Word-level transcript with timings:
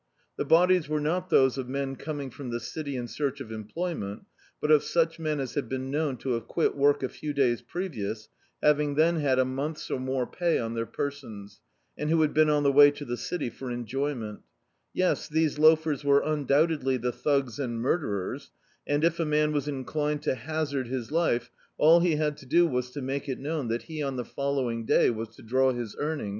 The 0.35 0.45
bodies 0.45 0.89
were 0.89 0.99
not 0.99 1.29
those 1.29 1.59
of 1.59 1.69
men 1.69 1.95
coming 1.95 2.31
from 2.31 2.49
the 2.49 2.59
city 2.59 2.95
in 2.95 3.07
search 3.07 3.39
of 3.39 3.51
employment, 3.51 4.25
but 4.59 4.71
of 4.71 4.81
such 4.83 5.19
men 5.19 5.39
as 5.39 5.53
had 5.53 5.69
been 5.69 5.91
known 5.91 6.17
to 6.17 6.31
have 6.31 6.47
quit 6.47 6.75
work 6.75 7.03
a 7.03 7.07
few 7.07 7.33
days 7.33 7.61
pre 7.61 7.87
vious, 7.87 8.27
having 8.63 8.95
then 8.95 9.17
had 9.17 9.37
a 9.37 9.43
m<mth's 9.43 9.91
or 9.91 9.99
more 9.99 10.25
pay 10.25 10.57
on 10.57 10.73
their 10.73 10.87
persons, 10.87 11.61
and 11.99 12.09
who 12.09 12.19
had 12.23 12.33
been 12.33 12.49
on 12.49 12.63
the 12.63 12.71
way 12.71 12.89
to 12.89 13.05
the 13.05 13.15
city 13.15 13.51
for 13.51 13.67
enjo3niienL 13.67 14.39
Yes, 14.91 15.29
these 15.29 15.59
loafers 15.59 16.03
were 16.03 16.23
un 16.25 16.47
doubtedly 16.47 16.99
the 16.99 17.11
thugs 17.11 17.59
and 17.59 17.79
murderers, 17.79 18.49
and 18.87 19.03
if 19.03 19.19
a 19.19 19.23
man 19.25 19.51
was 19.51 19.67
inclined 19.67 20.23
to 20.23 20.33
hazard 20.33 20.87
his 20.87 21.11
life, 21.11 21.51
all 21.77 21.99
he 21.99 22.15
had 22.15 22.37
to 22.37 22.47
do 22.47 22.65
was 22.65 22.89
to 22.89 23.03
make 23.03 23.29
it 23.29 23.37
known 23.37 23.67
that 23.67 23.83
he 23.83 24.01
on 24.01 24.15
the 24.15 24.25
following 24.25 24.83
day 24.83 25.11
was 25.11 25.29
to 25.35 25.43
draw 25.43 25.71
his 25.71 25.95
earning? 25.99 26.29